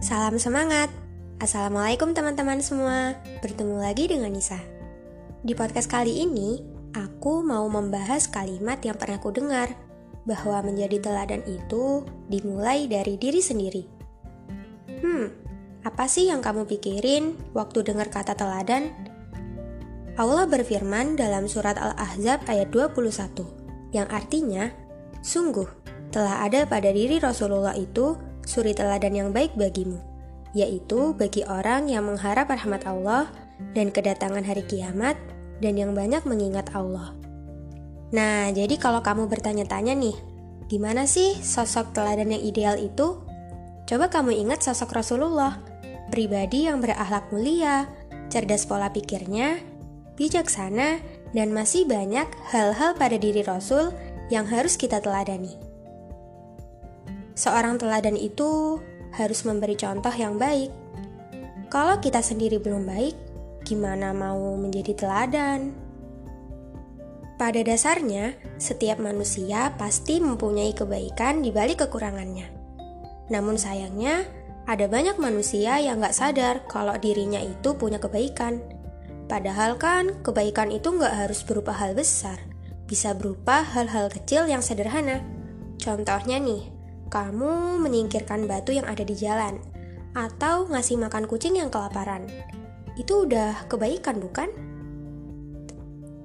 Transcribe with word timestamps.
Salam 0.00 0.40
semangat. 0.40 0.88
Assalamualaikum 1.44 2.16
teman-teman 2.16 2.64
semua. 2.64 3.20
Bertemu 3.44 3.84
lagi 3.84 4.08
dengan 4.08 4.32
Nisa. 4.32 4.56
Di 5.44 5.52
podcast 5.52 5.92
kali 5.92 6.24
ini, 6.24 6.56
aku 6.96 7.44
mau 7.44 7.68
membahas 7.68 8.24
kalimat 8.32 8.80
yang 8.80 8.96
pernah 8.96 9.20
aku 9.20 9.28
dengar 9.28 9.68
bahwa 10.24 10.64
menjadi 10.64 11.04
teladan 11.04 11.44
itu 11.44 12.08
dimulai 12.32 12.88
dari 12.88 13.20
diri 13.20 13.44
sendiri. 13.44 13.84
Hmm, 15.04 15.36
apa 15.84 16.08
sih 16.08 16.32
yang 16.32 16.40
kamu 16.40 16.64
pikirin 16.64 17.36
waktu 17.52 17.84
dengar 17.84 18.08
kata 18.08 18.32
teladan? 18.32 18.88
Allah 20.16 20.48
berfirman 20.48 21.12
dalam 21.20 21.44
surat 21.44 21.76
Al-Ahzab 21.76 22.48
ayat 22.48 22.72
21, 22.72 23.92
yang 23.92 24.08
artinya, 24.08 24.72
Sungguh, 25.20 25.68
telah 26.08 26.48
ada 26.48 26.64
pada 26.64 26.88
diri 26.88 27.20
Rasulullah 27.20 27.76
itu 27.76 28.29
suri 28.50 28.74
teladan 28.74 29.14
yang 29.14 29.30
baik 29.30 29.54
bagimu, 29.54 30.02
yaitu 30.50 31.14
bagi 31.14 31.46
orang 31.46 31.86
yang 31.86 32.10
mengharap 32.10 32.50
rahmat 32.50 32.82
Allah 32.82 33.30
dan 33.78 33.94
kedatangan 33.94 34.42
hari 34.42 34.66
kiamat 34.66 35.14
dan 35.62 35.78
yang 35.78 35.94
banyak 35.94 36.26
mengingat 36.26 36.66
Allah. 36.74 37.14
Nah, 38.10 38.50
jadi 38.50 38.74
kalau 38.74 39.06
kamu 39.06 39.30
bertanya-tanya 39.30 39.94
nih, 39.94 40.18
gimana 40.66 41.06
sih 41.06 41.38
sosok 41.38 41.94
teladan 41.94 42.34
yang 42.34 42.42
ideal 42.42 42.74
itu? 42.74 43.22
Coba 43.86 44.10
kamu 44.10 44.34
ingat 44.34 44.66
sosok 44.66 44.98
Rasulullah, 44.98 45.62
pribadi 46.10 46.66
yang 46.66 46.82
berakhlak 46.82 47.30
mulia, 47.30 47.86
cerdas 48.26 48.66
pola 48.66 48.90
pikirnya, 48.90 49.62
bijaksana, 50.18 50.98
dan 51.30 51.54
masih 51.54 51.86
banyak 51.86 52.26
hal-hal 52.50 52.98
pada 52.98 53.14
diri 53.14 53.46
Rasul 53.46 53.94
yang 54.34 54.46
harus 54.50 54.74
kita 54.74 54.98
teladani. 54.98 55.69
Seorang 57.34 57.80
teladan 57.80 58.18
itu 58.18 58.80
harus 59.14 59.42
memberi 59.42 59.74
contoh 59.74 60.12
yang 60.14 60.38
baik. 60.38 60.70
Kalau 61.70 62.02
kita 62.02 62.18
sendiri 62.18 62.58
belum 62.58 62.86
baik, 62.86 63.14
gimana 63.62 64.10
mau 64.10 64.58
menjadi 64.58 64.94
teladan? 64.94 65.70
Pada 67.40 67.64
dasarnya, 67.64 68.36
setiap 68.60 69.00
manusia 69.00 69.72
pasti 69.80 70.20
mempunyai 70.20 70.76
kebaikan 70.76 71.40
di 71.40 71.48
balik 71.48 71.86
kekurangannya. 71.86 72.52
Namun 73.32 73.56
sayangnya, 73.56 74.28
ada 74.68 74.84
banyak 74.90 75.16
manusia 75.16 75.80
yang 75.80 76.04
gak 76.04 76.12
sadar 76.12 76.68
kalau 76.68 76.92
dirinya 77.00 77.40
itu 77.40 77.72
punya 77.78 77.96
kebaikan. 77.96 78.60
Padahal 79.24 79.80
kan, 79.80 80.20
kebaikan 80.20 80.68
itu 80.68 80.92
gak 81.00 81.16
harus 81.16 81.40
berupa 81.46 81.72
hal 81.72 81.96
besar, 81.96 82.36
bisa 82.84 83.16
berupa 83.16 83.62
hal-hal 83.62 84.12
kecil 84.12 84.44
yang 84.44 84.60
sederhana. 84.60 85.24
Contohnya 85.80 86.36
nih, 86.36 86.79
kamu 87.10 87.82
menyingkirkan 87.82 88.46
batu 88.46 88.70
yang 88.70 88.86
ada 88.86 89.02
di 89.02 89.18
jalan, 89.18 89.58
atau 90.14 90.70
ngasih 90.70 90.96
makan 90.96 91.26
kucing 91.26 91.58
yang 91.58 91.68
kelaparan. 91.68 92.30
Itu 92.94 93.26
udah 93.26 93.66
kebaikan 93.66 94.22
bukan? 94.22 94.48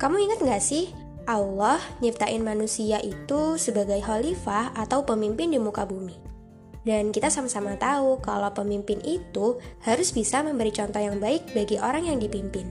Kamu 0.00 0.16
ingat 0.16 0.40
gak 0.40 0.64
sih, 0.64 0.88
Allah 1.28 1.78
nyiptain 2.00 2.40
manusia 2.40 2.98
itu 3.04 3.60
sebagai 3.60 4.00
khalifah 4.00 4.72
atau 4.72 5.04
pemimpin 5.04 5.52
di 5.52 5.60
muka 5.60 5.84
bumi. 5.84 6.16
Dan 6.80 7.12
kita 7.12 7.28
sama-sama 7.28 7.76
tahu 7.76 8.24
kalau 8.24 8.48
pemimpin 8.56 9.04
itu 9.04 9.60
harus 9.84 10.16
bisa 10.16 10.40
memberi 10.40 10.72
contoh 10.72 10.96
yang 10.96 11.20
baik 11.20 11.52
bagi 11.52 11.76
orang 11.76 12.08
yang 12.08 12.16
dipimpin. 12.16 12.64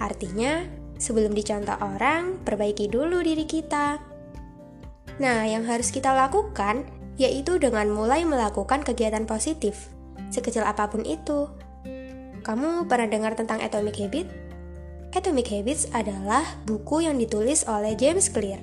Artinya, 0.00 0.64
sebelum 0.96 1.36
dicontoh 1.36 1.76
orang, 1.84 2.40
perbaiki 2.40 2.88
dulu 2.88 3.20
diri 3.20 3.44
kita. 3.44 4.00
Nah, 5.20 5.44
yang 5.44 5.68
harus 5.68 5.92
kita 5.92 6.16
lakukan 6.16 6.88
yaitu 7.18 7.58
dengan 7.58 7.90
mulai 7.90 8.22
melakukan 8.22 8.86
kegiatan 8.86 9.26
positif, 9.26 9.90
sekecil 10.30 10.62
apa 10.62 10.86
pun 10.88 11.02
itu. 11.02 11.50
Kamu 12.46 12.86
pernah 12.86 13.10
dengar 13.10 13.34
tentang 13.34 13.58
Atomic 13.60 13.98
Habit? 13.98 14.26
Atomic 15.12 15.50
Habits 15.50 15.90
adalah 15.90 16.46
buku 16.64 17.04
yang 17.04 17.18
ditulis 17.18 17.66
oleh 17.66 17.98
James 17.98 18.30
Clear. 18.30 18.62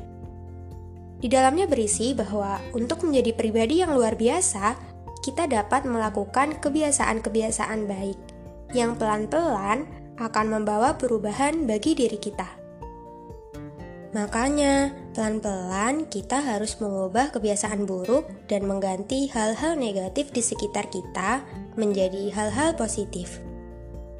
Di 1.19 1.27
dalamnya 1.27 1.67
berisi 1.67 2.15
bahwa 2.15 2.57
untuk 2.71 3.03
menjadi 3.03 3.35
pribadi 3.35 3.83
yang 3.83 3.91
luar 3.93 4.15
biasa, 4.15 4.77
kita 5.25 5.49
dapat 5.49 5.83
melakukan 5.83 6.57
kebiasaan-kebiasaan 6.61 7.89
baik 7.89 8.19
yang 8.77 8.95
pelan-pelan 8.95 9.89
akan 10.15 10.45
membawa 10.47 10.95
perubahan 10.95 11.67
bagi 11.67 11.97
diri 11.97 12.15
kita. 12.21 12.64
Makanya, 14.15 14.95
pelan-pelan 15.11 16.07
kita 16.07 16.39
harus 16.39 16.79
mengubah 16.79 17.35
kebiasaan 17.35 17.83
buruk 17.83 18.23
dan 18.47 18.63
mengganti 18.63 19.27
hal-hal 19.27 19.75
negatif 19.75 20.31
di 20.31 20.39
sekitar 20.39 20.87
kita 20.87 21.43
menjadi 21.75 22.31
hal-hal 22.31 22.79
positif. 22.79 23.43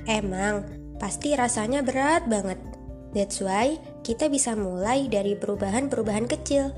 Emang, 0.04 0.68
pasti 1.00 1.32
rasanya 1.32 1.80
berat 1.80 2.28
banget. 2.28 2.60
That's 3.16 3.40
why 3.40 3.80
kita 4.04 4.28
bisa 4.28 4.60
mulai 4.60 5.08
dari 5.08 5.40
perubahan-perubahan 5.40 6.28
kecil. 6.28 6.76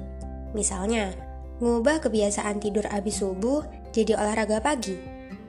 Misalnya, 0.54 1.18
ngubah 1.58 2.06
kebiasaan 2.06 2.62
tidur 2.62 2.86
abis 2.86 3.26
subuh 3.26 3.66
jadi 3.98 4.14
olahraga 4.14 4.62
pagi. 4.62 4.94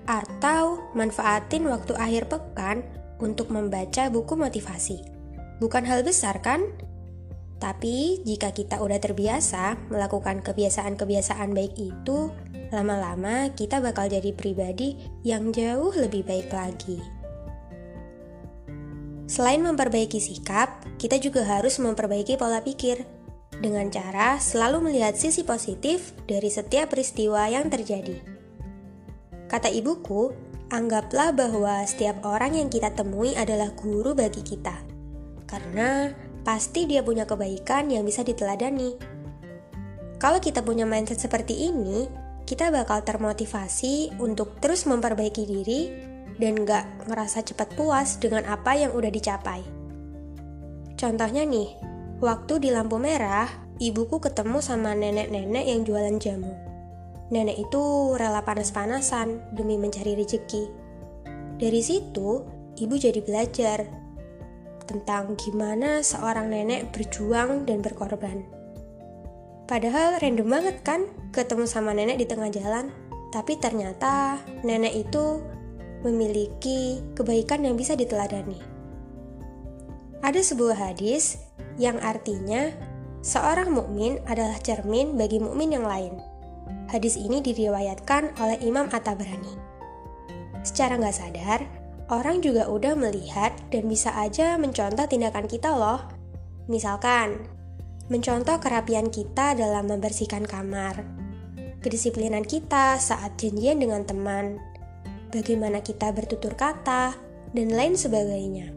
Atau 0.09 0.89
manfaatin 0.97 1.69
waktu 1.69 1.93
akhir 2.01 2.33
pekan 2.33 2.81
untuk 3.21 3.53
membaca 3.53 4.09
buku 4.09 4.41
motivasi. 4.41 5.05
Bukan 5.61 5.85
hal 5.85 6.01
besar 6.01 6.41
kan? 6.41 6.65
Tapi 7.59 8.23
jika 8.23 8.55
kita 8.55 8.79
udah 8.79 9.03
terbiasa 9.03 9.91
melakukan 9.91 10.47
kebiasaan-kebiasaan 10.47 11.51
baik 11.51 11.75
itu, 11.75 12.31
lama-lama 12.71 13.51
kita 13.59 13.83
bakal 13.83 14.07
jadi 14.07 14.31
pribadi 14.31 14.95
yang 15.27 15.51
jauh 15.51 15.91
lebih 15.99 16.23
baik 16.23 16.55
lagi. 16.55 17.03
Selain 19.29 19.61
memperbaiki 19.61 20.23
sikap, 20.23 20.87
kita 20.97 21.19
juga 21.21 21.45
harus 21.45 21.77
memperbaiki 21.83 22.39
pola 22.41 22.63
pikir 22.65 23.05
dengan 23.59 23.91
cara 23.91 24.39
selalu 24.39 24.89
melihat 24.89 25.19
sisi 25.19 25.43
positif 25.43 26.15
dari 26.31 26.49
setiap 26.49 26.95
peristiwa 26.95 27.51
yang 27.51 27.67
terjadi. 27.69 28.23
Kata 29.51 29.67
ibuku, 29.69 30.31
anggaplah 30.71 31.35
bahwa 31.35 31.83
setiap 31.85 32.23
orang 32.23 32.55
yang 32.55 32.69
kita 32.71 32.95
temui 32.95 33.35
adalah 33.35 33.75
guru 33.75 34.15
bagi 34.15 34.41
kita, 34.47 34.79
karena 35.45 36.15
pasti 36.43 36.85
dia 36.85 37.01
punya 37.03 37.25
kebaikan 37.25 37.89
yang 37.91 38.03
bisa 38.07 38.27
diteladani. 38.27 38.99
Kalau 40.19 40.43
kita 40.43 40.67
punya 40.67 40.83
mindset 40.83 41.23
seperti 41.23 41.71
ini, 41.71 42.11
kita 42.49 42.73
bakal 42.75 43.05
termotivasi 43.05 44.19
untuk 44.19 44.59
terus 44.59 44.89
memperbaiki 44.89 45.45
diri 45.47 45.83
dan 46.41 46.65
gak 46.65 47.07
ngerasa 47.07 47.45
cepat 47.45 47.77
puas 47.77 48.17
dengan 48.19 48.47
apa 48.49 48.75
yang 48.75 48.95
udah 48.95 49.11
dicapai. 49.13 49.61
Contohnya 50.99 51.47
nih, 51.47 51.79
waktu 52.19 52.59
di 52.59 52.75
lampu 52.75 52.99
merah, 52.99 53.47
ibuku 53.79 54.19
ketemu 54.19 54.59
sama 54.59 54.97
nenek-nenek 54.99 55.65
yang 55.71 55.87
jualan 55.87 56.17
jamu. 56.19 56.55
Nenek 57.29 57.69
itu 57.69 58.17
rela 58.17 58.43
panas-panasan 58.43 59.55
demi 59.55 59.77
mencari 59.77 60.17
rezeki. 60.17 60.65
Dari 61.61 61.81
situ, 61.85 62.43
ibu 62.81 62.95
jadi 62.97 63.21
belajar 63.23 64.08
tentang 64.89 65.37
gimana 65.37 66.01
seorang 66.01 66.49
nenek 66.49 66.89
berjuang 66.97 67.69
dan 67.69 67.85
berkorban. 67.85 68.49
Padahal 69.69 70.17
random 70.17 70.49
banget 70.49 70.81
kan 70.81 71.05
ketemu 71.29 71.69
sama 71.69 71.93
nenek 71.93 72.17
di 72.17 72.25
tengah 72.25 72.49
jalan, 72.49 72.89
tapi 73.29 73.61
ternyata 73.61 74.41
nenek 74.65 75.05
itu 75.05 75.45
memiliki 76.01 77.05
kebaikan 77.13 77.69
yang 77.69 77.77
bisa 77.77 77.93
diteladani. 77.93 78.57
Ada 80.25 80.41
sebuah 80.41 80.91
hadis 80.91 81.37
yang 81.77 82.01
artinya 82.01 82.73
seorang 83.21 83.71
mukmin 83.71 84.19
adalah 84.25 84.57
cermin 84.59 85.15
bagi 85.21 85.37
mukmin 85.39 85.77
yang 85.77 85.85
lain. 85.85 86.17
Hadis 86.89 87.21
ini 87.21 87.45
diriwayatkan 87.45 88.41
oleh 88.41 88.57
Imam 88.65 88.89
At-Tabrani. 88.89 89.55
Secara 90.65 90.97
nggak 90.97 91.17
sadar, 91.17 91.61
orang 92.09 92.41
juga 92.41 92.69
udah 92.69 92.97
melihat 92.97 93.53
dan 93.69 93.89
bisa 93.89 94.13
aja 94.17 94.57
mencontoh 94.57 95.05
tindakan 95.05 95.45
kita 95.45 95.73
loh. 95.73 96.05
Misalkan, 96.69 97.49
mencontoh 98.09 98.57
kerapian 98.61 99.13
kita 99.13 99.53
dalam 99.57 99.89
membersihkan 99.89 100.45
kamar, 100.45 101.05
kedisiplinan 101.85 102.45
kita 102.45 102.97
saat 102.97 103.37
janjian 103.37 103.81
dengan 103.81 104.05
teman, 104.05 104.57
bagaimana 105.33 105.85
kita 105.85 106.13
bertutur 106.13 106.57
kata, 106.57 107.17
dan 107.53 107.69
lain 107.73 107.97
sebagainya. 107.97 108.73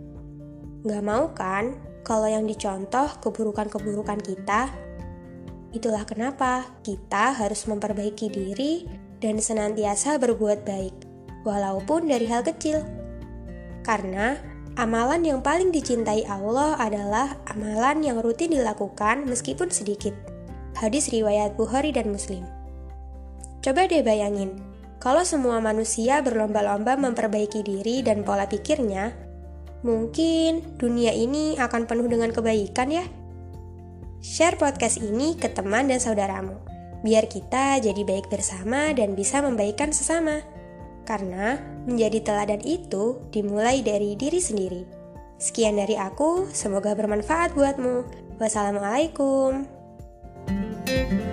Gak 0.88 1.04
mau 1.04 1.32
kan 1.36 1.76
kalau 2.04 2.28
yang 2.28 2.48
dicontoh 2.48 3.08
keburukan-keburukan 3.20 4.20
kita? 4.24 4.72
Itulah 5.72 6.04
kenapa 6.04 6.68
kita 6.84 7.32
harus 7.32 7.64
memperbaiki 7.64 8.28
diri 8.28 8.84
dan 9.24 9.40
senantiasa 9.40 10.20
berbuat 10.20 10.68
baik, 10.68 10.96
walaupun 11.48 12.12
dari 12.12 12.28
hal 12.28 12.44
kecil. 12.44 13.01
Karena 13.82 14.38
amalan 14.78 15.26
yang 15.26 15.40
paling 15.42 15.74
dicintai 15.74 16.26
Allah 16.30 16.78
adalah 16.78 17.38
amalan 17.50 18.06
yang 18.06 18.18
rutin 18.22 18.54
dilakukan 18.54 19.26
meskipun 19.26 19.74
sedikit. 19.74 20.14
Hadis 20.78 21.12
riwayat 21.12 21.60
Bukhari 21.60 21.92
dan 21.92 22.10
Muslim. 22.14 22.46
Coba 23.62 23.86
deh 23.86 24.02
bayangin, 24.02 24.58
Kalau 25.02 25.26
semua 25.26 25.58
manusia 25.58 26.22
berlomba-lomba 26.22 26.94
memperbaiki 26.94 27.66
diri 27.66 28.06
dan 28.06 28.22
pola 28.22 28.46
pikirnya, 28.46 29.18
mungkin 29.82 30.78
dunia 30.78 31.10
ini 31.10 31.58
akan 31.58 31.90
penuh 31.90 32.06
dengan 32.06 32.30
kebaikan 32.30 32.94
ya. 32.94 33.06
Share 34.22 34.62
podcast 34.62 35.02
ini 35.02 35.34
ke 35.34 35.50
teman 35.50 35.90
dan 35.90 35.98
saudaramu, 35.98 36.54
biar 37.02 37.26
kita 37.26 37.82
jadi 37.82 37.98
baik 38.06 38.30
bersama 38.30 38.94
dan 38.94 39.18
bisa 39.18 39.42
membaikkan 39.42 39.90
sesama. 39.90 40.46
Karena 41.04 41.58
menjadi 41.90 42.22
teladan 42.22 42.62
itu 42.62 43.20
dimulai 43.34 43.82
dari 43.82 44.14
diri 44.14 44.38
sendiri. 44.38 44.84
Sekian 45.42 45.82
dari 45.82 45.98
aku, 45.98 46.50
semoga 46.54 46.94
bermanfaat 46.94 47.58
buatmu. 47.58 48.06
Wassalamualaikum. 48.38 49.66
thank 50.92 51.14
you 51.14 51.31